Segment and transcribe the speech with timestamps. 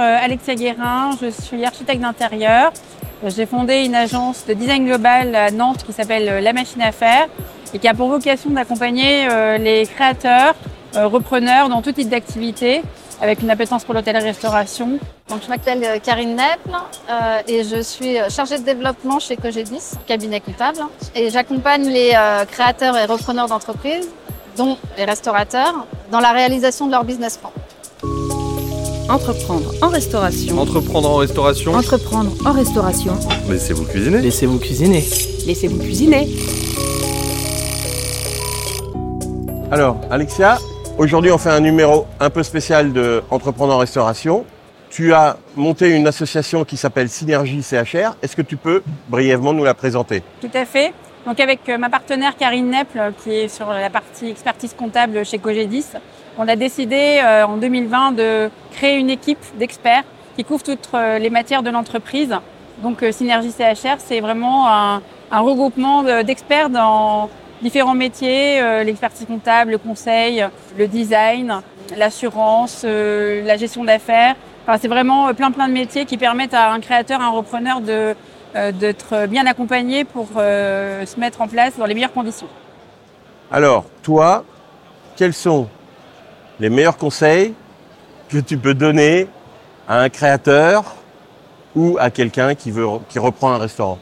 [0.00, 2.72] euh, Alexia Guérin, je suis architecte d'intérieur.
[3.26, 6.90] J'ai fondé une agence de design global à Nantes qui s'appelle euh, La Machine à
[6.90, 7.28] faire
[7.74, 9.28] et qui a pour vocation d'accompagner
[9.58, 10.56] les créateurs,
[10.96, 12.82] repreneurs dans tout type d'activité
[13.22, 14.98] avec une appétence pour l'hôtellerie-restauration.
[15.28, 16.76] Donc, je m'appelle Karine Neple
[17.46, 20.80] et je suis chargée de développement chez Cogedis, cabinet comptable.
[21.14, 22.10] Et j'accompagne les
[22.50, 24.08] créateurs et repreneurs d'entreprises,
[24.56, 27.52] dont les restaurateurs, dans la réalisation de leur business plan.
[29.10, 30.56] Entreprendre en restauration.
[30.56, 31.74] Entreprendre en restauration.
[31.74, 33.14] Entreprendre en restauration.
[33.48, 34.20] Laissez-vous cuisiner.
[34.20, 35.04] Laissez-vous cuisiner.
[35.46, 36.28] Laissez-vous cuisiner.
[39.72, 40.58] Alors, Alexia,
[40.96, 44.44] aujourd'hui on fait un numéro un peu spécial de Entreprendre en restauration.
[44.90, 48.14] Tu as monté une association qui s'appelle Synergie CHR.
[48.22, 50.22] Est-ce que tu peux brièvement nous la présenter?
[50.40, 50.92] Tout à fait.
[51.26, 55.38] Donc avec euh, ma partenaire Karine Neple, qui est sur la partie expertise comptable chez
[55.38, 55.86] Cogedis,
[56.38, 60.04] on a décidé euh, en 2020 de créer une équipe d'experts
[60.36, 62.34] qui couvre toutes euh, les matières de l'entreprise.
[62.82, 67.28] Donc euh, Synergie CHR, c'est vraiment un, regroupement d'experts dans
[67.62, 70.44] différents métiers, l'expertise comptable, le conseil,
[70.76, 71.60] le design,
[71.96, 74.34] l'assurance, la gestion d'affaires.
[74.66, 78.16] Enfin, c'est vraiment plein plein de métiers qui permettent à un créateur, un repreneur de
[78.54, 82.48] d'être bien accompagné pour se mettre en place dans les meilleures conditions.
[83.52, 84.44] Alors, toi,
[85.16, 85.68] quels sont
[86.58, 87.54] les meilleurs conseils
[88.28, 89.26] que tu peux donner
[89.88, 90.94] à un créateur
[91.74, 93.98] ou à quelqu'un qui, veut, qui reprend un restaurant?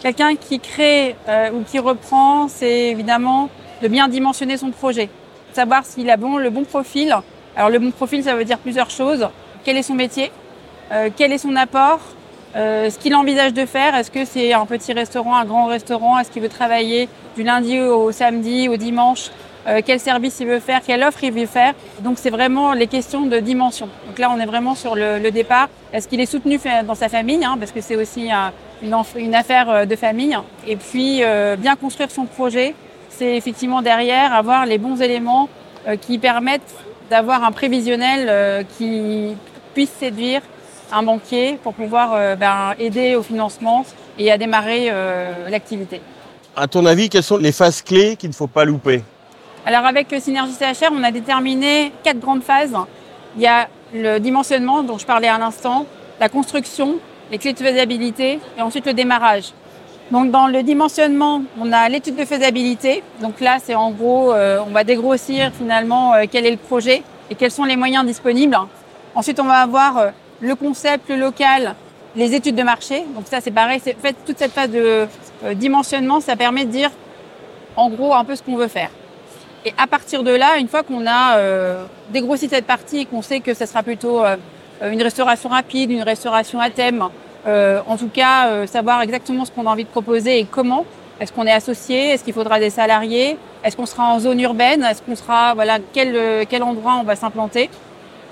[0.00, 3.48] Quelqu'un qui crée euh, ou qui reprend, c'est évidemment
[3.82, 5.08] de bien dimensionner son projet.
[5.52, 7.14] Savoir s'il a bon, le bon profil.
[7.56, 9.28] Alors le bon profil, ça veut dire plusieurs choses.
[9.64, 10.32] Quel est son métier?
[10.92, 12.00] Euh, Quel est son apport?
[12.56, 13.94] Euh, Ce qu'il envisage de faire.
[13.94, 16.18] Est-ce que c'est un petit restaurant, un grand restaurant?
[16.18, 19.30] Est-ce qu'il veut travailler du lundi au samedi, au dimanche?
[19.66, 21.74] Euh, quel service il veut faire, quelle offre il veut faire?
[22.00, 23.88] Donc c'est vraiment les questions de dimension.
[24.06, 25.68] Donc là, on est vraiment sur le, départ.
[25.92, 28.30] Est-ce qu'il est soutenu dans sa famille, hein, parce que c'est aussi
[28.82, 30.36] une, affaire euh, de famille.
[30.66, 31.22] Et puis
[31.58, 32.74] bien construire son projet,
[33.10, 35.48] c'est effectivement derrière avoir les bons éléments
[36.02, 36.74] qui permettent
[37.10, 39.34] d'avoir un prévisionnel qui
[39.74, 40.42] puisse séduire
[40.92, 43.84] un banquier pour pouvoir ben, aider au financement
[44.18, 44.90] et à démarrer
[45.48, 46.00] l'activité.
[46.56, 49.02] À ton avis, quelles sont les phases clés qu'il ne faut pas louper?
[49.64, 52.76] Alors avec Synergie CHR, on a déterminé quatre grandes phases.
[53.36, 55.86] Il y a le dimensionnement dont je parlais à l'instant,
[56.18, 56.96] la construction,
[57.30, 59.52] les clés de faisabilité et ensuite le démarrage.
[60.10, 63.02] Donc dans le dimensionnement, on a l'étude de faisabilité.
[63.20, 67.02] Donc là, c'est en gros, euh, on va dégrossir finalement euh, quel est le projet
[67.30, 68.58] et quels sont les moyens disponibles.
[69.14, 71.74] Ensuite, on va avoir euh, le concept, le local,
[72.16, 73.04] les études de marché.
[73.14, 73.80] Donc ça, c'est pareil.
[73.82, 75.06] C'est, fait, toute cette phase de
[75.54, 76.90] dimensionnement, ça permet de dire
[77.76, 78.90] en gros un peu ce qu'on veut faire.
[79.64, 83.22] Et à partir de là, une fois qu'on a euh, dégrossi cette partie et qu'on
[83.22, 84.36] sait que ce sera plutôt euh,
[84.82, 87.04] une restauration rapide, une restauration à thème,
[87.46, 90.86] euh, en tout cas euh, savoir exactement ce qu'on a envie de proposer et comment.
[91.20, 92.10] Est-ce qu'on est associé?
[92.10, 93.36] Est-ce qu'il faudra des salariés?
[93.62, 94.82] Est-ce qu'on sera en zone urbaine?
[94.82, 97.68] Est-ce qu'on sera voilà quel quel endroit on va s'implanter?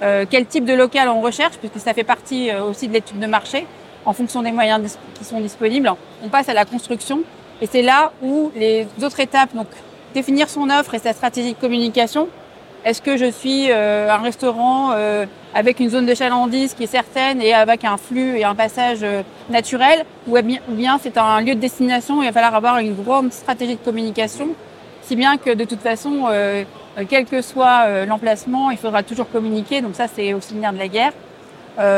[0.00, 3.66] Quel type de local on recherche Puisque ça fait partie aussi de l'étude de marché.
[4.04, 5.92] En fonction des moyens qui sont disponibles,
[6.22, 7.22] on passe à la construction
[7.60, 9.66] et c'est là où les autres étapes donc
[10.14, 12.28] définir son offre et sa stratégie de communication.
[12.84, 16.88] Est-ce que je suis euh, un restaurant euh, avec une zone de chalandise qui est
[16.88, 20.36] certaine et avec un flux et un passage euh, naturel ou
[20.68, 23.84] bien c'est un lieu de destination et il va falloir avoir une grande stratégie de
[23.84, 24.48] communication
[25.02, 26.26] si bien que de toute façon,
[27.08, 29.80] quel que soit l'emplacement, il faudra toujours communiquer.
[29.80, 31.12] Donc ça, c'est le nerf de la guerre.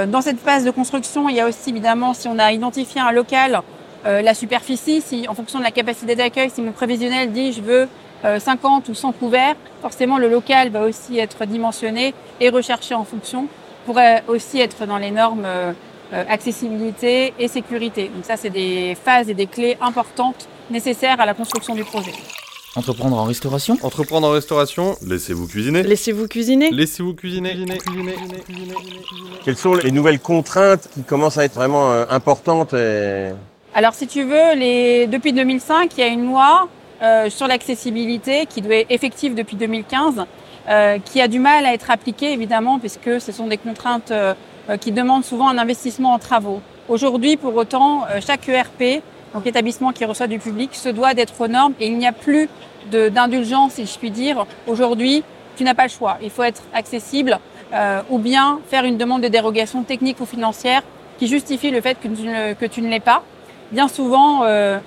[0.06, 3.12] dans cette phase de construction, il y a aussi évidemment, si on a identifié un
[3.12, 3.60] local,
[4.04, 7.88] la superficie, si en fonction de la capacité d'accueil, si mon prévisionnel dit je veux
[8.22, 13.04] 50 euh, ou 100 couverts, forcément le local va aussi être dimensionné et recherché en
[13.04, 13.46] fonction,
[13.86, 15.72] pourrait aussi être dans les normes euh,
[16.12, 18.10] euh, accessibilité et sécurité.
[18.14, 22.12] Donc ça, c'est des phases et des clés importantes nécessaires à la construction du projet.
[22.76, 25.82] Entreprendre en restauration Entreprendre en restauration, laissez-vous cuisiner.
[25.82, 26.70] Laissez-vous cuisiner.
[26.70, 27.66] Laissez-vous cuisiner.
[29.44, 32.74] Quelles sont les nouvelles contraintes qui commencent à être vraiment importantes
[33.74, 35.08] Alors si tu veux, les...
[35.08, 36.68] depuis 2005, il y a une loi
[37.02, 40.26] euh, sur l'accessibilité qui doit être effective depuis 2015,
[40.68, 44.34] euh, qui a du mal à être appliquée évidemment puisque ce sont des contraintes euh,
[44.78, 46.60] qui demandent souvent un investissement en travaux.
[46.90, 49.02] Aujourd'hui, pour autant, chaque ERP,
[49.34, 52.12] donc établissement qui reçoit du public, se doit d'être aux normes et il n'y a
[52.12, 52.48] plus
[52.90, 54.46] d'indulgence, si je puis dire.
[54.66, 55.22] Aujourd'hui,
[55.56, 56.18] tu n'as pas le choix.
[56.22, 57.38] Il faut être accessible
[57.72, 60.82] euh, ou bien faire une demande de dérogation technique ou financière
[61.18, 63.22] qui justifie le fait que tu ne, que tu ne l'es pas.
[63.70, 64.78] Bien souvent, euh,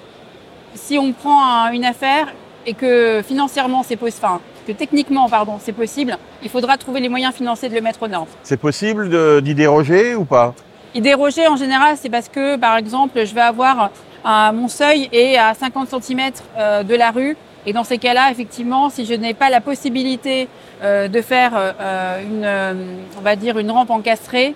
[0.73, 2.33] si on prend une affaire
[2.65, 7.09] et que financièrement c'est possible, enfin, que techniquement, pardon, c'est possible, il faudra trouver les
[7.09, 8.27] moyens financiers de le mettre aux normes.
[8.43, 10.53] C'est possible d'y déroger ou pas?
[10.95, 13.89] Y déroger, en général, c'est parce que, par exemple, je vais avoir
[14.25, 17.35] mon seuil est à 50 cm de la rue.
[17.65, 20.49] Et dans ces cas-là, effectivement, si je n'ai pas la possibilité
[20.83, 22.73] euh, de faire euh, une, euh,
[23.17, 24.53] on va dire, une rampe encastrée,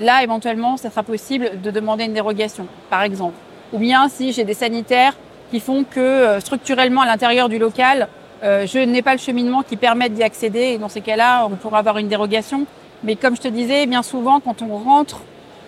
[0.00, 3.36] là, éventuellement, ça sera possible de demander une dérogation, par exemple.
[3.72, 5.14] Ou bien si j'ai des sanitaires
[5.50, 8.08] qui font que euh, structurellement, à l'intérieur du local,
[8.42, 10.72] euh, je n'ai pas le cheminement qui permette d'y accéder.
[10.72, 12.66] Et dans ces cas-là, on pourra avoir une dérogation.
[13.04, 15.20] Mais comme je te disais, bien souvent, quand on rentre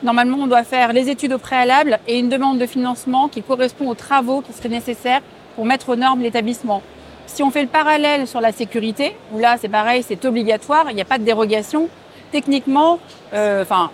[0.03, 3.89] Normalement, on doit faire les études au préalable et une demande de financement qui correspond
[3.91, 5.21] aux travaux qui seraient nécessaires
[5.57, 6.83] pour mettre aux normes l'établissement.
[7.27, 10.95] Si on fait le parallèle sur la sécurité, où là c'est pareil, c'est obligatoire, il
[10.95, 11.89] n'y a pas de dérogation.
[12.33, 12.99] Techniquement,
[13.35, 13.91] euh, enfin,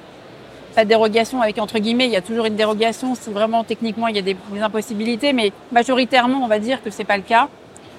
[0.77, 4.07] pas de dérogation avec entre guillemets, il y a toujours une dérogation si vraiment techniquement
[4.07, 7.49] il y a des, impossibilités, mais majoritairement on va dire que c'est pas le cas.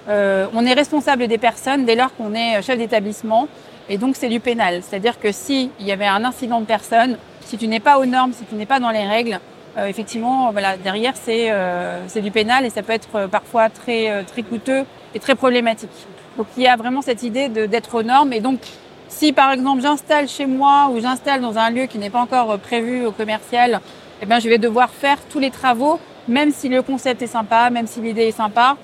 [0.07, 3.50] Euh, on est responsable des personnes dès lors qu'on est chef d'établissement
[3.89, 4.81] et donc c'est du pénal.
[4.81, 8.33] C'est-à-dire que s'il y avait un incident de personne, si tu n'es pas aux normes,
[8.33, 9.39] si tu n'es pas dans les règles,
[9.77, 13.69] euh, effectivement, voilà, derrière c'est euh, c'est du pénal et ça peut être euh, parfois
[13.69, 14.83] très coûteux
[15.15, 15.89] et très problématique.
[16.38, 18.59] Donc il y a vraiment cette idée d'être aux normes et donc
[19.07, 22.59] si par exemple j'installe chez moi ou j'installe dans un lieu qui n'est pas encore
[22.59, 23.79] prévu au commercial,
[24.21, 27.69] eh bien je vais devoir faire tous les travaux, même si le concept est sympa,
[27.69, 28.77] même si l'idée est sympa.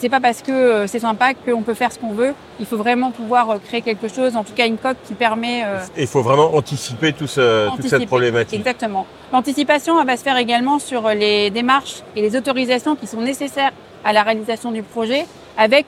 [0.00, 2.32] C'est pas parce que euh, c'est sympa qu'on peut faire ce qu'on veut.
[2.58, 5.62] Il faut vraiment pouvoir euh, créer quelque chose, en tout cas une coque qui permet
[5.64, 8.58] euh, Il faut vraiment anticiper tout ce- toute cette problématique.
[8.58, 9.06] Exactement.
[9.32, 13.72] L'anticipation va se faire également sur les démarches et les autorisations qui sont nécessaires
[14.04, 15.26] à la réalisation du projet
[15.58, 15.86] avec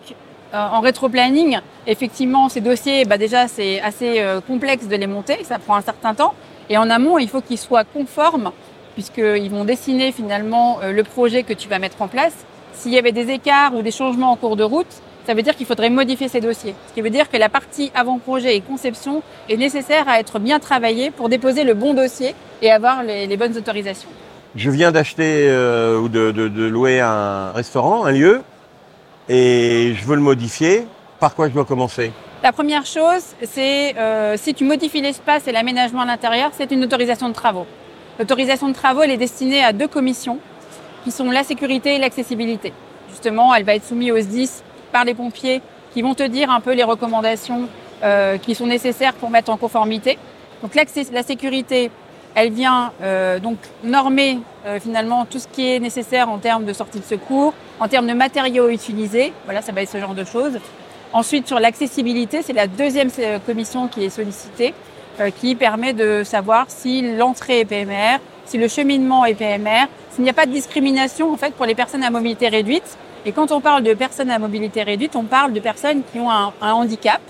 [0.54, 5.42] euh, en rétro-planning, effectivement, ces dossiers, bah déjà, c'est assez euh, complexe de les monter,
[5.42, 6.34] ça prend un certain temps.
[6.68, 8.52] Et en amont, il faut qu'ils soient conformes,
[8.94, 12.34] puisqu'ils vont dessiner finalement euh, le projet que tu vas mettre en place.
[12.76, 14.86] S'il y avait des écarts ou des changements en cours de route,
[15.26, 16.74] ça veut dire qu'il faudrait modifier ces dossiers.
[16.88, 20.60] Ce qui veut dire que la partie avant-projet et conception est nécessaire à être bien
[20.60, 24.08] travaillée pour déposer le bon dossier et avoir les, les bonnes autorisations.
[24.54, 28.42] Je viens d'acheter euh, ou de, de- de louer un restaurant, un lieu,
[29.28, 30.86] et je veux le modifier.
[31.18, 32.12] Par quoi je dois commencer?
[32.42, 36.84] La première chose, c'est euh, si tu modifies l'espace et l'aménagement à l'intérieur, c'est une
[36.84, 37.66] autorisation de travaux.
[38.18, 40.38] L'autorisation de travaux, elle est destinée à deux commissions,
[41.06, 42.72] qui sont la sécurité et l'accessibilité.
[43.10, 44.50] Justement, elle va être soumise au SDIS
[44.90, 45.62] par les pompiers,
[45.94, 47.68] qui vont te dire un peu les recommandations
[48.02, 50.18] euh, qui sont nécessaires pour mettre en conformité.
[50.62, 51.92] Donc la sécurité,
[52.34, 56.72] elle vient euh, donc normer euh, finalement tout ce qui est nécessaire en termes de
[56.72, 59.32] sortie de secours, en termes de matériaux utilisés.
[59.44, 60.58] Voilà, ça va être ce genre de choses.
[61.12, 63.10] Ensuite, sur l'accessibilité, c'est la deuxième
[63.46, 64.74] commission qui est sollicitée,
[65.38, 70.30] qui permet de savoir si l'entrée est PMR, si le cheminement est PMR, s'il n'y
[70.30, 72.96] a pas de discrimination en fait pour les personnes à mobilité réduite.
[73.26, 76.30] Et quand on parle de personnes à mobilité réduite, on parle de personnes qui ont
[76.30, 77.20] un, handicap,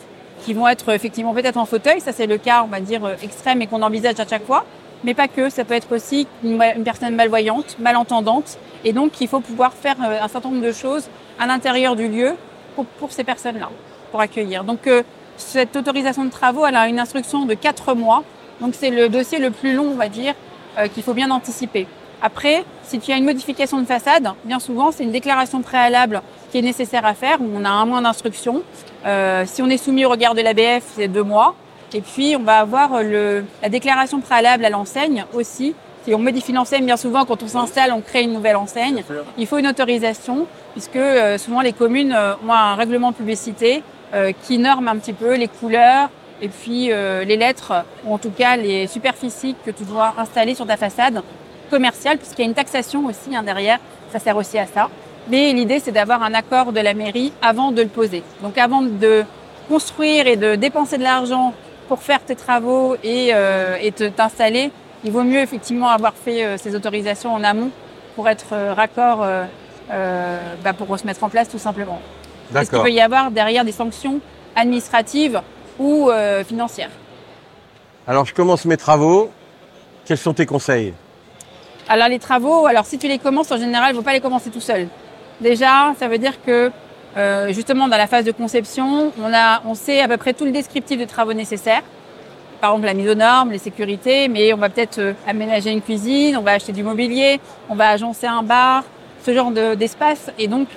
[0.45, 2.01] qui vont être effectivement peut-être en fauteuil.
[2.03, 4.67] Ça, c'est le cas, on va dire, euh, extrême et qu'on envisage à chaque fois.
[5.05, 8.59] Mais pas que, ça peut être aussi une, personne malvoyante, malentendante.
[8.85, 11.09] Et donc, il faut pouvoir faire euh, un certain nombre de choses
[11.39, 12.35] à l'intérieur du lieu
[12.75, 13.71] pour, ces personnes-là,
[14.11, 14.65] pour accueillir.
[14.65, 15.03] Donc, euh,
[15.39, 18.23] cette autorisation de travaux, elle a une instruction de quatre mois.
[18.61, 20.35] Donc, c'est le dossier le plus long, on va dire,
[20.79, 21.87] euh, qu'il faut bien anticiper.
[22.23, 26.59] Après, si tu as une modification de façade, bien souvent, c'est une déclaration préalable qui
[26.59, 28.63] est nécessaire à faire, où on a un mois d'instruction.
[29.05, 31.55] Euh, si on est soumis au regard de l'ABF, c'est deux mois.
[31.93, 35.75] Et puis, on va avoir le, la déclaration préalable à l'enseigne aussi.
[36.07, 39.03] Si on modifie l'enseigne, bien souvent, quand on s'installe, on crée une nouvelle enseigne.
[39.39, 43.83] Il faut une autorisation, puisque euh, souvent les communes euh, ont un règlement de publicité
[44.15, 46.09] euh, qui norme un petit peu les couleurs
[46.43, 47.73] et puis euh, les lettres,
[48.05, 51.23] ou en tout cas les superficies que tu dois installer sur ta façade
[51.71, 53.79] commerciale, puisqu'il y a une taxation aussi hein, derrière.
[54.13, 54.89] Ça sert aussi à ça.
[55.29, 58.23] Mais l'idée, c'est d'avoir un accord de la mairie avant de le poser.
[58.43, 59.25] Donc avant de
[59.69, 61.53] construire et de dépenser de l'argent
[61.89, 64.71] pour faire tes travaux et, euh, et te- t'installer,
[65.05, 67.71] il vaut mieux effectivement avoir fait euh, ces autorisations en amont
[68.15, 69.45] pour être euh, raccord, euh,
[70.63, 72.01] bah, pour se mettre en place tout simplement.
[72.53, 74.21] Parce qu'il peut y avoir derrière des sanctions
[74.55, 75.41] administratives
[75.79, 76.91] ou euh, financières.
[78.07, 79.31] Alors je commence mes travaux.
[80.05, 80.95] Quels sont tes conseils?
[81.89, 84.21] Alors les travaux, alors si tu les commences en général, il ne faut pas les
[84.21, 84.89] commencer tout seul.
[85.41, 86.71] Déjà, ça veut dire que
[87.17, 90.45] euh, justement dans la phase de conception, on, a, on sait à peu près tout
[90.45, 91.83] le descriptif des travaux nécessaires.
[92.61, 95.83] Par exemple la mise aux normes, les sécurités, mais on va peut-être euh, aménager une
[95.83, 98.85] cuisine, on va acheter du mobilier, on va agencer un bar,
[99.25, 100.31] ce genre de- d'espace.
[100.39, 100.69] Et donc,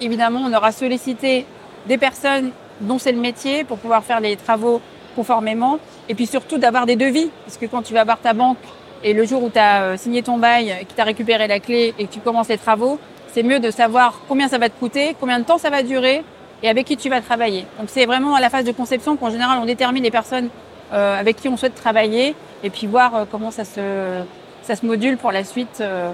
[0.00, 1.46] évidemment, on aura sollicité
[1.86, 4.80] des personnes dont c'est le métier pour pouvoir faire les travaux
[5.14, 5.78] conformément.
[6.08, 8.58] Et puis surtout d'avoir des devis, parce que quand tu vas voir ta banque
[9.02, 12.06] et le jour où tu as signé ton bail, tu as récupéré la clé et
[12.06, 12.98] que tu commences les travaux,
[13.32, 16.22] c'est mieux de savoir combien ça va te coûter, combien de temps ça va durer,
[16.62, 17.64] et avec qui tu vas travailler.
[17.78, 20.48] Donc c'est vraiment à la phase de conception qu'en général on détermine les personnes
[20.92, 24.22] euh, avec qui on souhaite travailler et puis voir euh, comment ça se,
[24.62, 26.10] ça se module pour la suite euh,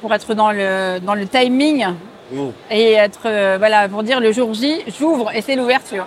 [0.00, 1.86] pour être dans le, dans le timing
[2.70, 6.06] et être, euh, voilà, pour dire le jour J, j'ouvre et c'est l'ouverture.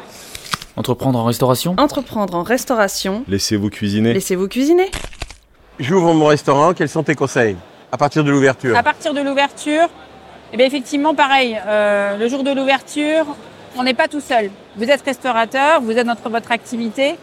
[0.76, 3.24] Entreprendre en restauration Entreprendre en restauration.
[3.28, 4.14] Laissez-vous cuisiner.
[4.14, 4.90] Laissez-vous cuisiner.
[5.80, 7.56] J'ouvre mon restaurant, quels sont tes conseils?
[7.92, 9.88] À partir de l'ouverture À partir de l'ouverture,
[10.54, 13.26] eh bien effectivement, pareil, euh, le jour de l'ouverture,
[13.78, 14.50] on n'est pas tout seul.
[14.76, 17.16] Vous êtes restaurateur, vous êtes notre votre activité,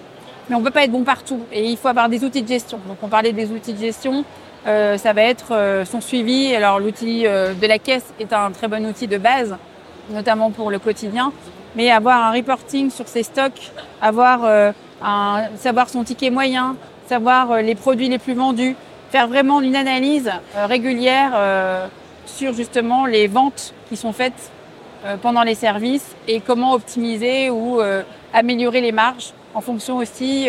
[0.49, 1.41] mais on peut pas être bon partout.
[1.53, 2.79] Et il faut avoir des outils de gestion.
[2.87, 4.25] Donc on parlait des outils de gestion,
[4.67, 6.55] euh, ça va être euh, son suivi.
[6.55, 9.57] Alors l'outil euh, de la caisse est un très bon outil de base,
[10.11, 11.33] notamment pour le quotidien.
[11.77, 14.73] Mais avoir un reporting sur ses stocks, avoir euh,
[15.57, 16.77] savoir son ticket moyen,
[17.09, 18.77] savoir les produits les plus vendus,
[19.11, 21.33] faire vraiment une analyse régulière
[22.27, 24.51] sur justement les ventes qui sont faites
[25.21, 27.81] pendant les services et comment optimiser ou
[28.33, 30.49] améliorer les marges en fonction aussi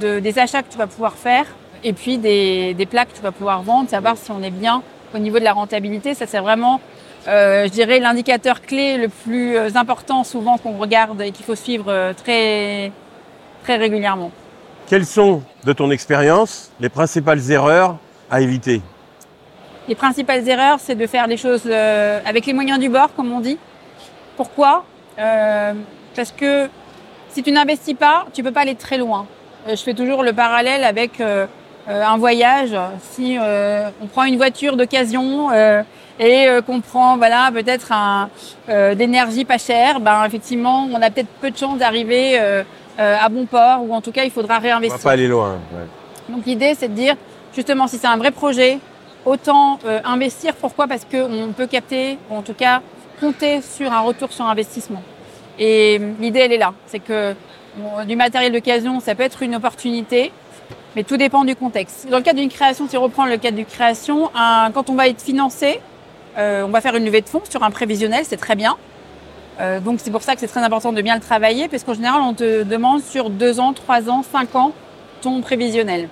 [0.00, 1.46] de, des achats que tu vas pouvoir faire
[1.84, 4.82] et puis des, des plats que tu vas pouvoir vendre, savoir si on est bien
[5.14, 6.14] au niveau de la rentabilité.
[6.14, 6.80] Ça, c'est vraiment,
[7.28, 11.54] euh, je dirais, l'indicateur clé le plus euh, important souvent qu'on regarde et qu'il faut
[11.54, 12.92] suivre euh, très,
[13.62, 14.30] très régulièrement.
[14.88, 17.96] Quelles sont, de ton expérience, les principales erreurs
[18.30, 18.80] à éviter?
[19.88, 23.32] Les principales erreurs, c'est de faire les choses euh, avec les moyens du bord, comme
[23.32, 23.58] on dit.
[24.36, 24.84] Pourquoi?
[25.18, 25.72] Euh,
[26.14, 26.68] Parce que
[27.30, 29.26] si tu n'investis pas, tu peux pas aller très loin.
[29.68, 31.20] Je fais toujours le parallèle avec
[31.88, 32.76] un voyage.
[33.12, 35.82] Si euh, on prend une voiture d'occasion euh,
[36.18, 38.28] et euh, qu'on prend voilà peut-être un
[38.68, 42.62] euh, d'énergie pas chère, ben effectivement, on a peut-être peu de chances d'arriver euh,
[42.98, 45.00] euh, à bon port ou en tout cas, il faudra On va réinvestir.
[45.00, 45.58] pas aller loin.
[45.72, 46.34] ouais.
[46.34, 47.14] Donc l'idée, c'est de dire,
[47.54, 48.78] justement, si c'est un vrai projet,
[49.24, 50.54] autant euh, investir.
[50.54, 50.86] Pourquoi?
[50.88, 52.80] Parce qu'on peut capter, ou en tout cas
[53.20, 55.02] compter sur un retour sur investissement.
[55.58, 56.72] Et euh, l'idée, elle est là.
[56.86, 57.34] C'est que
[57.76, 60.32] bon, du matériel d'occasion, ça peut être une opportunité,
[60.94, 62.08] mais tout dépend du contexte.
[62.08, 64.30] Dans le cadre d'une création, si on reprend le cadre d'une création,
[64.74, 65.80] quand on va être financé,
[66.38, 68.76] euh, on va faire une levée de fonds sur un prévisionnel, c'est très bien.
[69.60, 71.94] Euh, donc c'est pour ça que c'est très important de bien le travailler, parce qu'en
[71.94, 74.72] général, on te demande sur deux ans, trois ans, cinq ans
[75.22, 76.08] ton prévisionnel.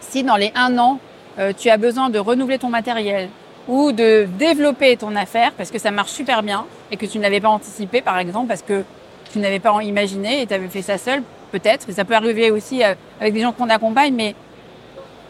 [0.00, 0.98] Si dans les un an,
[1.38, 3.28] euh, tu as besoin de renouveler ton matériel
[3.68, 7.22] ou de développer ton affaire parce que ça marche super bien et que tu ne
[7.22, 8.84] l'avais pas anticipé, par exemple, parce que
[9.32, 11.88] tu n'avais pas imaginé et tu avais fait ça seul, peut-être.
[11.88, 14.34] Et ça peut arriver aussi euh, avec des gens qu'on accompagne, mais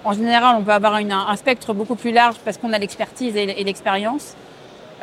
[0.05, 3.37] en général, on peut avoir une- un spectre beaucoup plus large parce qu'on a l'expertise
[3.37, 4.35] et l'expérience.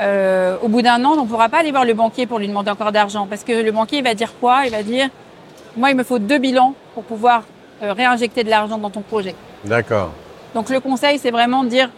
[0.01, 2.47] Euh, au bout d'un an, on ne pourra pas aller voir le banquier pour lui
[2.47, 4.63] demander encore d'argent parce que le banquier il va dire quoi?
[4.65, 5.07] Il va dire
[5.77, 7.43] moi, il me faut deux bilans pour pouvoir
[7.83, 9.35] euh, réinjecter de l'argent dans ton projet.
[9.63, 10.11] D'accord.
[10.53, 11.89] Donc le conseil, c'est vraiment de dire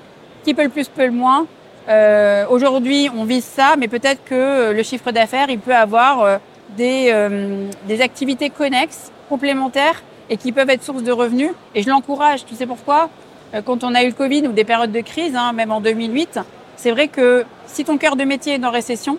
[0.44, 1.46] qui peut le plus, peut le moins.
[1.89, 6.39] Euh, Aujourd'hui, on vise ça, mais peut-être que le chiffre d'affaires, il peut avoir
[6.77, 11.51] des, euh, des activités connexes, complémentaires, et qui peuvent être source de revenus.
[11.75, 12.46] Et je l'encourage.
[12.46, 13.10] Tu sais pourquoi?
[13.53, 15.81] Euh, Quand on a eu le Covid ou des périodes de crise, hein, même en
[15.81, 16.39] 2008,
[16.75, 19.17] c'est vrai que si ton cœur de métier est en récession,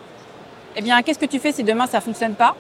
[0.76, 2.54] eh bien, qu'est-ce que tu fais si demain ça fonctionne pas?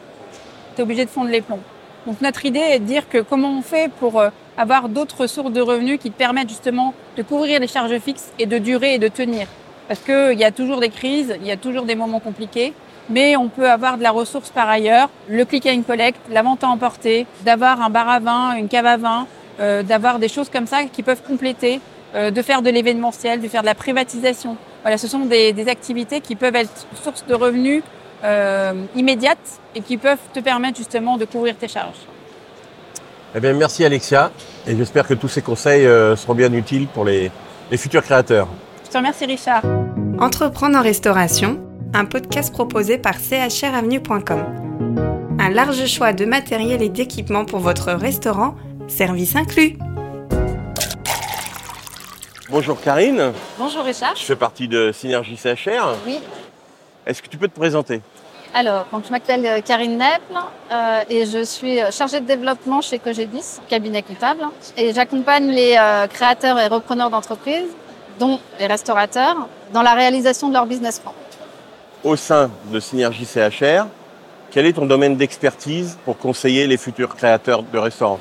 [0.74, 1.60] Tu es obligé de fondre les plombs.
[2.06, 5.52] Donc notre idée est de dire que comment on fait pour euh, avoir d'autres sources
[5.52, 8.98] de revenus qui te permettent justement de couvrir les charges fixes et de durer et
[8.98, 9.46] de tenir?
[9.88, 12.72] Parce qu'il y a toujours des crises, il y a toujours des moments compliqués,
[13.10, 16.64] mais on peut avoir de la ressource par ailleurs, le click and collect, la vente
[16.64, 19.26] à emporter, d'avoir un bar à vin, une cave à vin,
[19.60, 21.80] euh, d'avoir des choses comme ça qui peuvent compléter,
[22.14, 24.56] euh, de faire de l'événementiel, de faire de la privatisation.
[24.82, 27.82] Voilà, ce sont des, des activités qui peuvent être source de revenus
[28.24, 32.00] euh, immédiates et qui peuvent te permettre justement de couvrir tes charges.
[33.34, 34.30] Eh bien, merci Alexia.
[34.66, 37.30] Et j'espère que tous ces conseils euh, seront bien utiles pour les,
[37.70, 38.48] les futurs créateurs.
[38.84, 39.62] Je te remercie Richard.
[40.18, 41.60] Entreprendre en restauration,
[41.94, 44.44] un podcast proposé par chravenue.com.
[45.40, 48.54] Un large choix de matériel et d'équipements pour votre restaurant,
[48.88, 49.76] service inclus.
[52.50, 54.16] Bonjour Karine, Bonjour Richard.
[54.16, 55.96] je fais partie de Synergie CHR.
[56.06, 56.18] Oui.
[57.06, 58.00] Est-ce que tu peux te présenter?
[58.54, 60.40] Alors, donc je m'appelle euh, Karine Nepple
[60.72, 64.40] euh, et je suis euh, chargée de développement chez Cogedis, cabinet comptable.
[64.78, 67.68] Et j'accompagne les euh, créateurs et repreneurs d'entreprises,
[68.18, 69.36] dont les restaurateurs,
[69.74, 71.12] dans la réalisation de leur business plan.
[72.04, 73.86] Au sein de Synergie CHR,
[74.52, 78.20] quel est ton domaine d'expertise pour conseiller les futurs créateurs de restaurants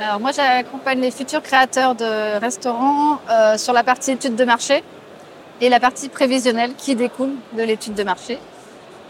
[0.00, 4.82] Alors moi, j'accompagne les futurs créateurs de restaurants euh, sur la partie étude de marché
[5.60, 8.38] et la partie prévisionnelle qui découle de l'étude de marché.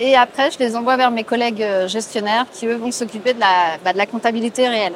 [0.00, 3.40] Et après, je les envoie vers mes collègues euh, gestionnaires qui, eux, vont s'occuper de
[3.40, 4.94] la, bah, de la comptabilité réelle.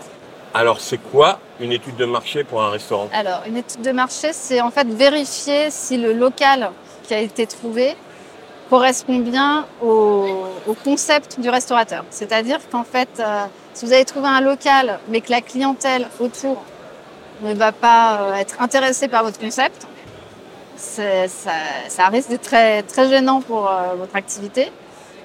[0.53, 3.09] Alors, c'est quoi une étude de marché pour un restaurant?
[3.13, 6.71] Alors, une étude de marché, c'est en fait vérifier si le local
[7.05, 7.95] qui a été trouvé
[8.71, 10.27] correspond bien au,
[10.67, 12.05] au concept du restaurateur.
[12.11, 13.45] C'est-à-dire qu'en fait, euh,
[13.75, 16.63] si vous avez trouvé un local, mais que la clientèle autour
[17.43, 19.87] ne va pas euh, être intéressée par votre concept,
[20.77, 21.03] ça,
[21.89, 24.71] ça risque d'être très, très gênant pour euh, votre activité.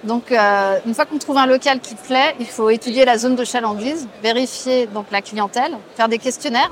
[0.03, 3.35] Donc, euh, une fois qu'on trouve un local qui plaît, il faut étudier la zone
[3.35, 6.71] de chalandise, vérifier donc la clientèle, faire des questionnaires.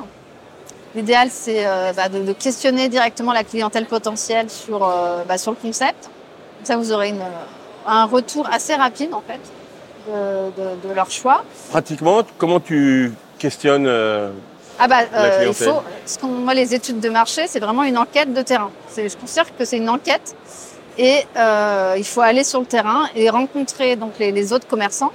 [0.96, 4.80] L'idéal, c'est euh, bah, de, de questionner directement la clientèle potentielle sur,
[5.28, 6.10] bah, sur le concept.
[6.64, 7.22] Ça, vous aurez une,
[7.88, 9.40] un retour assez rapide, en fait,
[10.08, 11.44] de, de- de leur choix.
[11.70, 14.30] Pratiquement, comment tu questionnes euh,
[14.80, 15.82] Ah bah, La euh, il faut.
[16.06, 18.72] Ce moi, les études de marché, c'est vraiment une enquête de terrain.
[18.90, 20.36] C'est, je considère que c'est une enquête
[20.98, 25.12] et euh, il faut aller sur le terrain et rencontrer donc les, les autres commerçants.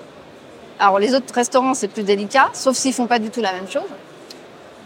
[0.78, 3.68] Alors les autres restaurants, c'est plus délicat, sauf s'ils font pas du tout la même
[3.68, 3.82] chose.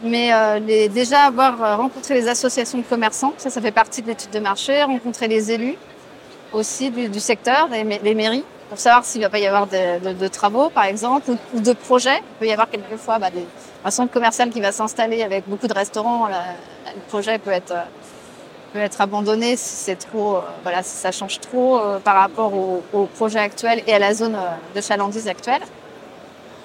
[0.03, 4.03] Mais euh, les, déjà avoir euh, rencontré les associations de commerçants, ça, ça fait partie
[4.03, 4.83] de l'étude de marché.
[4.83, 5.77] Rencontrer les élus
[6.53, 10.13] aussi du, du secteur, les mairies, pour savoir s'il va pas y avoir de, de-
[10.13, 12.19] de travaux, par exemple, ou, de projets.
[12.19, 13.47] Il peut y avoir quelquefois bah, des,
[13.85, 16.27] un centre commercial qui va s'installer avec beaucoup de restaurants.
[16.29, 17.83] le projet peut être euh,
[18.75, 22.53] peut être abandonné si c'est trop, euh, voilà, si ça change trop euh, par rapport
[22.53, 25.63] au, au projet actuel et à la zone euh, de chalandise actuelle.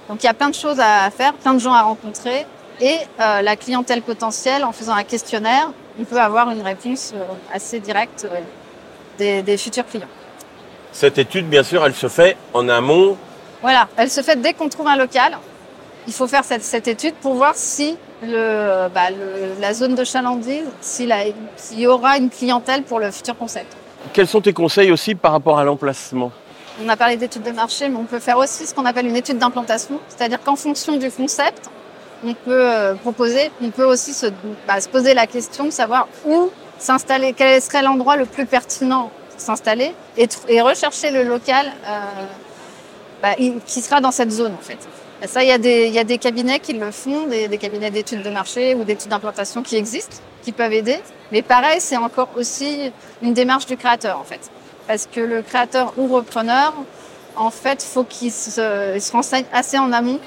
[0.10, 2.46] Donc il y a plein de choses à faire, plein de gens à rencontrer
[2.82, 7.14] et euh, la clientèle potentielle en faisant un questionnaire, on peut avoir une réponse
[7.54, 8.28] assez directe
[9.18, 10.08] des, des futurs clients.
[10.92, 13.18] Cette étude, bien sûr, elle se fait en amont.
[13.62, 15.38] Voilà, elle se fait dès qu'on trouve un local.
[16.08, 20.04] Il faut faire cette, cette étude pour voir si le, bah, le- la zone de
[20.04, 21.14] chalandise, s'il
[21.56, 23.76] s'il y aura une clientèle pour le futur concept.
[24.12, 26.32] Quels sont tes conseils aussi par rapport à l'emplacement?
[26.84, 29.16] On a parlé d'études de marché, mais on peut faire aussi ce qu'on appelle une
[29.16, 30.00] étude d'implantation.
[30.10, 31.70] C'est-à-dire qu'en fonction du concept,
[32.26, 34.26] on peut euh, proposer, on peut aussi se,
[34.68, 36.50] bah, se poser la question de savoir où
[36.84, 42.00] s'installer, quel serait l'endroit le plus pertinent pour s'installer et, rechercher le local euh,
[43.22, 43.36] bah,
[43.66, 44.80] qui sera dans cette zone en fait.
[45.28, 48.76] Ça, il y, y a des cabinets qui le font, des, cabinets d'études de marché
[48.76, 51.00] ou d'études d'implantation qui existent, qui peuvent aider.
[51.32, 54.52] Mais pareil, c'est encore aussi une démarche du créateur en fait.
[54.86, 56.74] Parce que le créateur ou repreneur,
[57.38, 60.20] en fait, faut qu'il se, se renseigne assez en amont,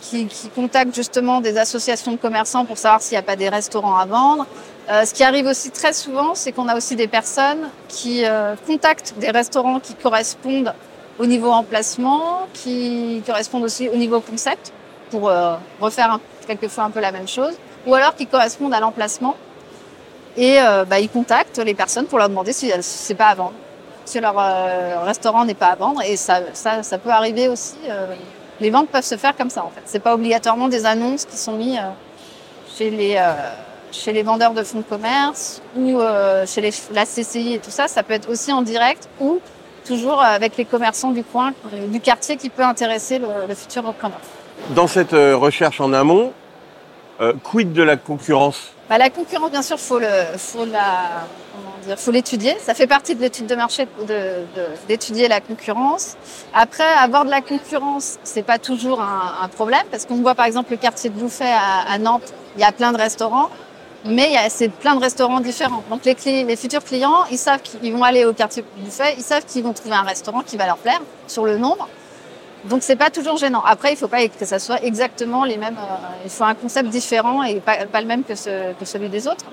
[0.00, 3.48] qu'il qu'il contacte justement des associations de commerçants pour savoir s'il n'y a pas des
[3.48, 4.46] restaurants à vendre.
[4.88, 8.54] Euh, ce qui arrive aussi très souvent, c'est qu'on a aussi des personnes qui euh,
[8.66, 10.72] contactent des restaurants qui correspondent
[11.18, 14.72] au niveau emplacement, qui correspondent aussi au niveau concept,
[15.10, 17.54] pour euh, refaire quelquefois un peu la même chose,
[17.86, 19.34] ou alors qui correspondent à l'emplacement.
[20.36, 23.34] Et euh, bah, ils contactent les personnes pour leur demander si, si c'est pas à
[23.34, 23.54] vendre,
[24.04, 26.02] si leur euh, restaurant n'est pas à vendre.
[26.02, 27.76] Et ça, ça, ça peut arriver aussi.
[27.88, 28.14] euh,
[28.60, 29.82] les ventes peuvent se faire comme ça en fait.
[29.84, 31.90] C'est pas obligatoirement des annonces qui sont mises euh,
[32.76, 33.32] chez les euh,
[33.96, 37.70] chez les vendeurs de fonds de commerce ou euh, chez les, la CCI et tout
[37.70, 37.88] ça.
[37.88, 39.40] Ça peut être aussi en direct ou
[39.84, 43.84] toujours avec les commerçants du coin, euh, du quartier qui peut intéresser le, le futur
[43.84, 44.18] repreneur.
[44.70, 46.32] Dans cette euh, recherche en amont,
[47.20, 48.72] euh, quid de la concurrence?
[48.88, 50.06] Bah, la concurrence, bien sûr, faut le,
[50.36, 52.56] faut la, comment dire, faut l'étudier.
[52.60, 56.16] Ça fait partie de l'étude de marché de- de- d'étudier la concurrence.
[56.54, 60.46] Après, avoir de la concurrence, c'est pas toujours un, un problème parce qu'on voit par
[60.46, 63.50] exemple le quartier de Bouffet à, à Nantes, il y a plein de restaurants,
[64.06, 65.82] mais c'est plein de restaurants différents.
[65.90, 69.14] Donc les, cli- les futurs clients, ils savent qu'ils vont aller au quartier de Bouffet,
[69.16, 71.88] ils savent qu'ils vont trouver un restaurant qui va leur plaire sur le nombre.
[72.64, 73.62] Donc c'est pas toujours gênant.
[73.64, 75.76] Après, il faut pas que ça soit exactement les mêmes.
[75.78, 79.08] euh, il faut un concept différent et pas, pas le même que, ce- que celui
[79.08, 79.44] des autres.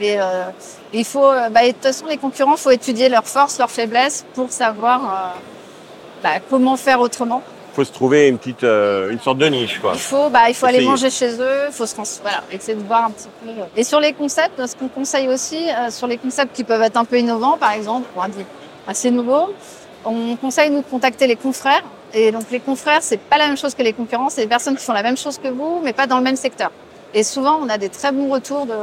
[0.00, 0.44] Mais euh,
[0.92, 4.24] il faut, euh, bah, de toute façon, les concurrents, faut étudier leurs forces, leurs faiblesses
[4.34, 5.38] pour savoir euh,
[6.22, 7.42] bah, comment faire autrement.
[7.76, 9.92] Faut se trouver une petite, euh, une sorte de niche, quoi.
[9.92, 12.82] Il faut, bah, il faut aller manger chez eux, il faut se voilà, essayer de
[12.82, 13.50] voir un petit peu.
[13.76, 16.96] Et sur les concepts, ce qu'on conseille aussi, euh, sur les concepts qui peuvent être
[16.96, 18.46] un peu innovants, par exemple, pour un dit
[18.88, 19.52] assez nouveau,
[20.06, 21.82] on conseille nous de contacter les confrères.
[22.14, 24.76] Et donc les confrères, c'est pas la même chose que les concurrents, c'est des personnes
[24.76, 26.70] qui font la même chose que vous, mais pas dans le même secteur.
[27.12, 28.74] Et souvent, on a des très bons retours de,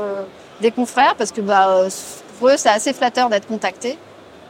[0.62, 1.89] des confrères parce que bah, euh,
[2.38, 3.97] pour eux, c'est assez flatteur d'être contacté.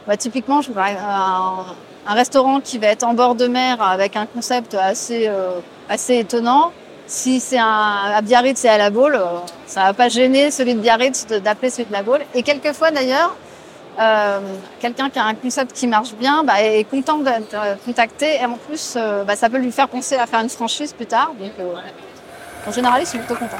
[0.06, 1.64] Bah, typiquement, je vois un,
[2.06, 6.18] un restaurant qui va être en bord de mer avec un concept assez, euh, assez
[6.18, 6.72] étonnant.
[7.06, 9.24] Si c'est un, à Biarritz et à la Baule, euh,
[9.66, 12.20] ça va pas gêner celui de Biarritz d'appeler celui de la Baule.
[12.34, 13.36] Et quelquefois d'ailleurs,
[14.00, 14.40] euh,
[14.80, 18.56] quelqu'un qui a un concept qui marche bien bah, est content d'être contacté et en
[18.56, 21.32] plus, euh, bah, ça peut lui faire penser à faire une franchise plus tard.
[21.38, 21.74] Donc, euh,
[22.66, 23.56] en général, ils sont plutôt contents.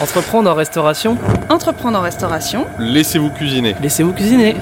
[0.00, 1.16] Entreprendre en restauration,
[1.48, 3.74] Entreprendre en restauration, Laissez-vous cuisiner.
[3.80, 4.56] laissez-vous cuisiner.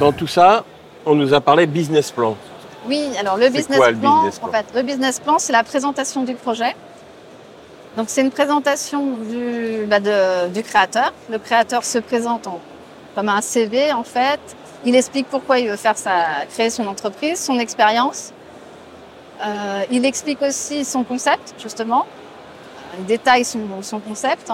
[0.00, 0.64] Dans tout ça,
[1.04, 2.34] on nous a parlé business plan.
[2.86, 5.52] Oui, alors le business, quoi, le plan, business plan en fait, le business plan, c'est
[5.52, 6.74] la présentation du projet.
[7.98, 11.12] Donc c'est une présentation du, bah, de- du créateur.
[11.28, 12.58] Le créateur se présente en
[13.14, 14.40] comme un CV en fait.
[14.86, 18.32] Il explique pourquoi il veut faire sa, créer son entreprise, son expérience.
[19.44, 22.06] Euh, il explique aussi son concept, justement.
[22.98, 24.50] Il détaille son, son concept.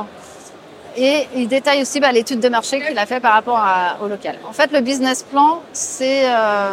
[0.96, 4.08] Et il détaille aussi bah, l'étude de marché qu'il a fait par rapport à- au
[4.08, 4.36] local.
[4.48, 6.70] En fait, le business plan, c'est euh,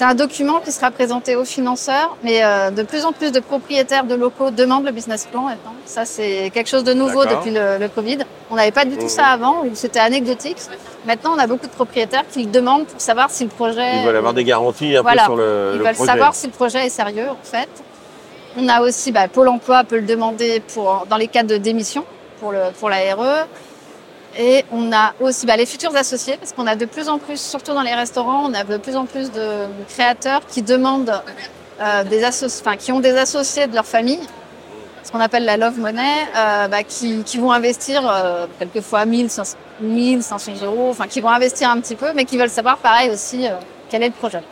[0.00, 4.04] un document qui sera présenté aux financeurs, mais euh, de plus en plus de propriétaires
[4.04, 5.74] de locaux demandent le business plan maintenant.
[5.86, 8.18] Ça, c'est quelque chose de nouveau depuis le, le Covid.
[8.50, 10.58] On n'avait pas du tout ça avant, où c'était anecdotique.
[11.04, 14.00] Maintenant, on a beaucoup de propriétaires qui le demandent pour savoir si le projet...
[14.00, 15.22] Ils veulent avoir des garanties un Voilà.
[15.22, 16.10] peu sur le, Ils le veulent projet.
[16.12, 17.68] savoir si le projet est sérieux, en fait.
[18.58, 22.04] On a aussi, bah, Pôle emploi peut le demander pour, dans les cas de démission
[22.40, 23.46] pour, le, pour la RE.
[24.38, 27.40] Et on a aussi bah, les futurs associés, parce qu'on a de plus en plus,
[27.40, 31.22] surtout dans les restaurants, on a de plus en plus de créateurs qui demandent
[31.80, 34.20] euh, des associ- enfin, qui ont des associés de leur famille,
[35.02, 36.02] ce qu'on appelle la love money,
[36.36, 41.70] euh, bah, qui, qui vont investir euh, quelquefois 1500, 1500 euros, enfin qui vont investir
[41.70, 43.52] un petit peu, mais qui veulent savoir pareil aussi euh,
[43.88, 44.42] quel est le projet.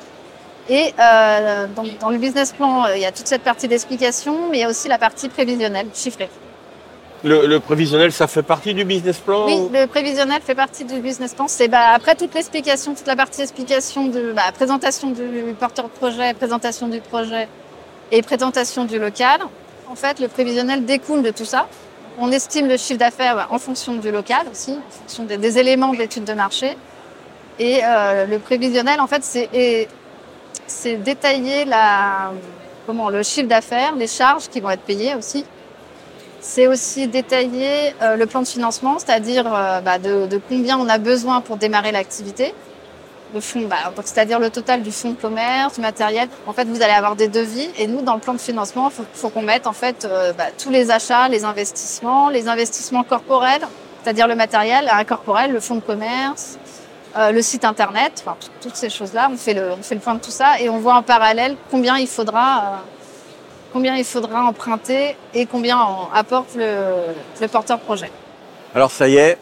[0.71, 4.49] Et euh, donc, dans le business plan, euh, il y a toute cette partie d'explication,
[4.51, 6.31] mais il y a aussi la partie prévisionnelle, chiffrée.
[7.25, 10.85] Le, le prévisionnel, ça fait partie du business plan Oui, ou- le prévisionnel fait partie
[10.85, 11.49] du business plan.
[11.49, 15.91] C'est bah, après toute l'explication, toute la partie explication de bah, présentation du porteur de
[15.91, 17.49] projet, présentation du projet
[18.13, 19.41] et présentation du local.
[19.89, 21.67] En fait, le prévisionnel découle de tout ça.
[22.19, 25.59] On estime le chiffre d'affaires bah, en fonction du local aussi, en fonction des, des
[25.59, 26.77] éléments de l'étude de marché.
[27.59, 29.23] Et euh, le prévisionnel, en fait,
[30.67, 32.33] c'est détailler la,
[32.87, 35.45] comment, le chiffre d'affaires, les charges qui vont être payées aussi.
[36.47, 40.99] C'est aussi détailler euh, le plan de financement, c'est-à-dire euh, bah, de, combien on a
[40.99, 42.55] besoin pour démarrer l'activité.
[43.33, 46.29] Le fonds, bah, c'est-à-dire le total du fonds de commerce, du matériel.
[46.47, 49.05] En fait, vous allez avoir des devis et nous, dans le plan de financement, il
[49.15, 53.67] faut, qu'on mette en fait euh, bah, tous les achats, les investissements, les investissements corporels,
[54.03, 56.59] c'est-à-dire le matériel incorporel, le fonds de commerce,
[57.17, 58.23] le site internet,
[58.61, 59.31] toutes ces choses-là.
[59.33, 61.57] On fait le, on fait le point de tout ça et on voit en parallèle
[61.71, 62.83] combien il faudra.
[63.75, 66.87] Combien il faudra emprunter et combien en apporte le,
[67.41, 68.11] le porteur projet.
[68.75, 69.37] Alors ça y est,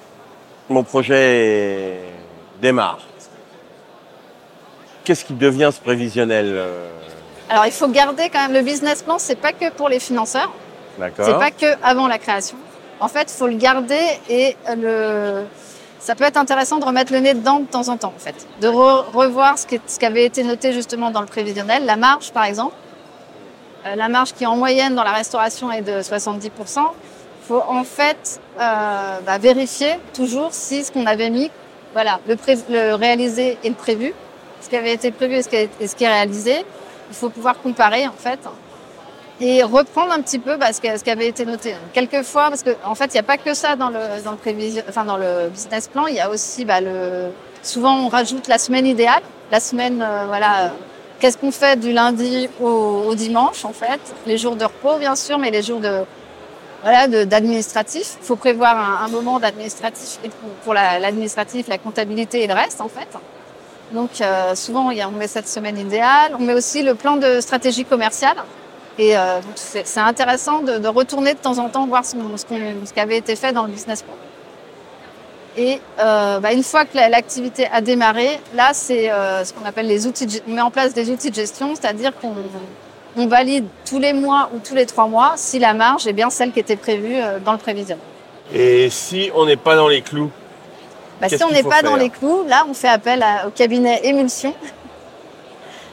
[0.68, 2.01] mon projet
[2.61, 2.99] démarre.
[5.05, 6.88] Qu'est-ce qui devient ce prévisionnel euh,
[7.51, 10.51] Alors il faut garder quand même le business plan, c'est pas que pour les financeurs,
[10.99, 11.27] D'accord.
[11.27, 12.57] c'est pas que avant la création.
[13.01, 15.42] En fait, il faut le garder et le
[15.99, 18.35] ça peut être intéressant de remettre le nez dedans de temps en temps en fait,
[18.61, 21.85] de re- revoir ce qui, est- ce qui avait été noté justement dans le prévisionnel,
[21.85, 22.75] la marge par exemple.
[23.87, 26.51] Euh, la marge qui en moyenne dans la restauration est de 70%.
[26.79, 31.51] Il faut en fait euh, bah, vérifier toujours si ce qu'on avait mis,
[31.92, 34.14] voilà, le, pré- le réalisé et le prévu,
[34.61, 36.64] ce qui avait été prévu et ce qui, et ce qui est réalisé.
[37.11, 38.38] Il faut pouvoir comparer en fait
[39.40, 41.75] et reprendre un petit peu bah, ce, qui, ce qui avait été noté.
[41.92, 44.37] Quelquefois, parce qu'en en fait, il n'y a pas que ça dans le, dans le,
[44.37, 47.33] prévision, enfin, dans le business plan, il y a aussi bah, le.
[47.64, 50.73] Souvent, on rajoute la semaine idéale, la semaine, euh, voilà.
[51.22, 54.00] Qu'est-ce qu'on fait du lundi au, dimanche, en fait?
[54.26, 56.00] Les jours de repos, bien sûr, mais les jours de
[56.82, 58.16] voilà d'administratif.
[58.20, 62.80] Il faut prévoir un, moment d'administratif pour, pour la- l'administratif, la, comptabilité et le reste,
[62.80, 63.06] en fait.
[63.92, 66.35] Donc, euh, souvent, on met cette semaine idéale.
[66.37, 68.38] On met aussi le plan de stratégie commerciale.
[68.98, 72.92] Et euh, c'est intéressant de, retourner de temps en temps voir ce, ce, qu'on- ce
[72.92, 74.14] qui avait été fait dans le business plan.
[75.56, 79.64] Et euh, bah, une fois que la- l'activité a démarré, là, c'est euh, ce qu'on
[79.66, 80.26] appelle les outils.
[80.26, 82.34] De, on met en place des outils de gestion, c'est-à-dire qu'on
[83.16, 86.30] on valide tous les mois ou tous les trois mois si la marge est bien
[86.30, 88.02] celle qui était prévue euh, dans le prévisionnel.
[88.54, 90.30] Et si on n'est pas dans les clous
[91.20, 94.00] Bah, si on n'est pas dans les clous, là, on fait appel à- au cabinet
[94.04, 94.54] émulsion.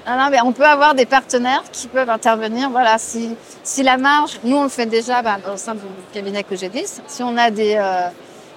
[0.07, 2.69] Non, non, mais on peut avoir des partenaires qui peuvent intervenir.
[2.69, 5.81] Voilà, si, si la marge, nous on le fait déjà bah, au sein du
[6.13, 6.85] cabinet que j'ai dit.
[7.07, 8.07] Si on a des, euh,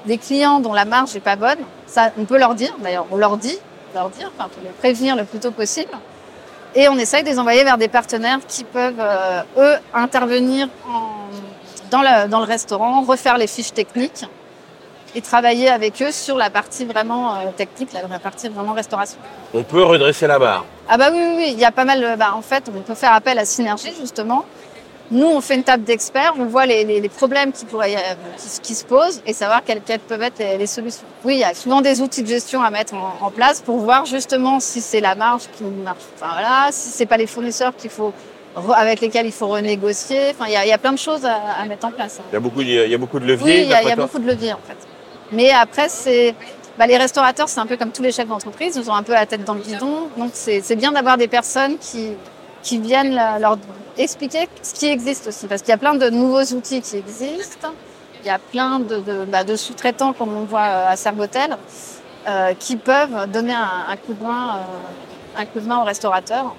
[0.06, 2.74] des clients dont la marge n'est pas bonne, ça, on peut leur dire.
[2.80, 3.56] D'ailleurs, on leur dit,
[3.94, 5.90] leur dire, enfin, pour les prévenir le plus tôt possible.
[6.74, 11.10] Et on essaye de les envoyer vers des partenaires qui peuvent, euh, eux, intervenir en-
[11.90, 14.24] dans, le, dans le restaurant, refaire les fiches techniques
[15.14, 19.18] et travailler avec eux sur la partie vraiment euh, technique, la, la partie vraiment restauration.
[19.52, 20.64] On peut redresser la barre.
[20.88, 22.16] Ah bah oui, oui, oui, il y a pas mal.
[22.18, 24.46] Bah, en fait, on peut faire appel à Synergie justement.
[25.10, 27.96] Nous, on fait une table d'experts, on voit les, les- les problèmes qui, pourraient, y
[27.96, 31.04] a- qui, qui se posent et savoir quelles, quelles peuvent être les, les solutions.
[31.24, 33.76] Oui, il y a souvent des outils de gestion à mettre en, en place pour
[33.78, 35.98] voir justement si c'est la marge qui marche.
[36.16, 38.12] Enfin voilà, si c'est pas les fournisseurs qu'il faut
[38.74, 40.30] avec lesquels il faut renégocier.
[40.30, 42.18] Enfin, il y a, il y a plein de choses à, à mettre en place.
[42.20, 42.24] hein.
[42.30, 43.44] Il y a beaucoup, de- il y a beaucoup de leviers.
[43.44, 44.76] Oui, il y a, il y d'après a toi beaucoup de leviers en fait.
[45.30, 46.34] Mais après, c'est
[46.78, 49.12] bah, les restaurateurs, c'est un peu comme tous les chefs d'entreprise, ils ont un peu
[49.12, 50.08] la tête dans le guidon.
[50.16, 52.12] Donc c'est bien d'avoir des personnes qui,
[52.62, 53.58] qui viennent leur
[53.98, 55.46] expliquer ce qui existe aussi.
[55.46, 57.72] Parce qu'il y a plein de nouveaux outils qui existent.
[58.22, 61.56] Il y a plein de, de, bah, de sous-traitants, comme on voit euh, à Servotel.
[62.28, 65.84] euh, qui peuvent donner un, un coup de main, euh, un coup de main aux
[65.84, 66.54] restaurateurs.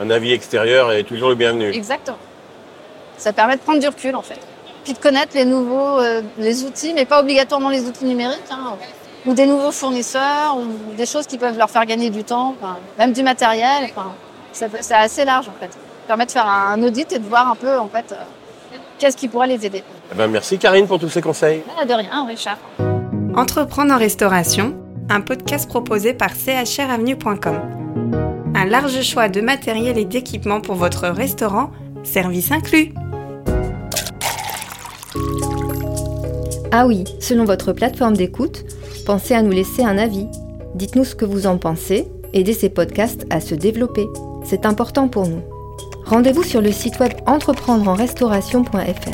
[0.00, 1.70] Un avis extérieur est toujours le bienvenu.
[1.70, 2.18] Exactement.
[3.16, 4.40] Ça permet de prendre du recul en fait.
[4.82, 8.74] Puis de connaître les nouveaux euh, les outils, mais pas obligatoirement les outils numériques, hein,
[9.24, 12.76] ou des nouveaux fournisseurs, ou des choses qui peuvent leur faire gagner du temps, enfin,
[12.98, 13.84] même du matériel.
[13.90, 14.12] Enfin,
[14.52, 15.70] c'est assez large en fait.
[16.06, 19.28] Permet de faire un audit et de voir un peu en fait euh, qu'est-ce qui
[19.28, 19.82] pourrait les aider.
[20.12, 21.62] Eh ben, merci Karine pour tous ces conseils.
[21.80, 22.58] Ah, de rien, Richard.
[23.36, 24.76] Entreprendre en restauration,
[25.08, 27.60] un podcast proposé par chravenue.com.
[28.54, 31.70] Un large choix de matériel et d'équipements pour votre restaurant,
[32.04, 32.92] service inclus.
[36.70, 38.64] Ah oui, selon votre plateforme d'écoute,
[39.06, 40.26] pensez à nous laisser un avis.
[40.74, 44.06] Dites-nous ce que vous en pensez, aidez ces podcasts à se développer.
[44.44, 45.42] C'est important pour nous.
[46.06, 49.10] Rendez-vous sur le site web entreprendreenrestauration.fr.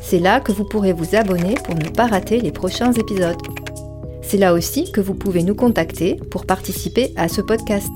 [0.00, 3.36] C'est là que vous pourrez vous abonner pour ne pas rater les prochains épisodes.
[4.22, 7.90] C'est là aussi que vous pouvez nous contacter pour participer à ce podcast.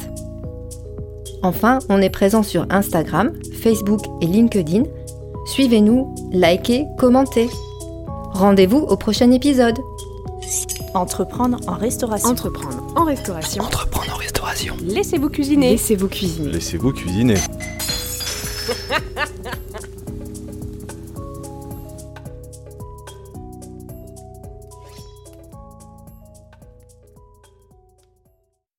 [1.42, 4.84] Enfin, on est présent sur Instagram, Facebook et LinkedIn.
[5.46, 7.48] Suivez-nous, likez, commentez.
[8.32, 9.78] Rendez-vous au prochain épisode.
[10.94, 12.28] Entreprendre en restauration.
[12.28, 13.62] Entreprendre en restauration.
[13.62, 14.76] Entreprendre en restauration.
[14.82, 15.70] Laissez-vous cuisiner.
[15.70, 16.50] Laissez-vous cuisiner.
[16.50, 17.36] Laissez-vous cuisiner.